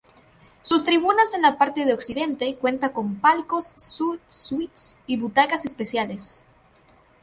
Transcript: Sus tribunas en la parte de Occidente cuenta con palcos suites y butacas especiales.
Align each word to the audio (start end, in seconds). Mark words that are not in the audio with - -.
Sus 0.63 0.83
tribunas 0.83 1.35
en 1.35 1.43
la 1.43 1.59
parte 1.59 1.85
de 1.85 1.93
Occidente 1.93 2.55
cuenta 2.57 2.91
con 2.91 3.17
palcos 3.19 3.75
suites 4.27 4.97
y 5.05 5.19
butacas 5.19 5.63
especiales. 5.63 6.47